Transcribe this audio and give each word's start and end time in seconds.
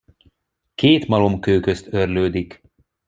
Két 0.75 1.07
malomkő 1.07 1.59
közt 1.59 1.93
őrlődik. 1.93 2.61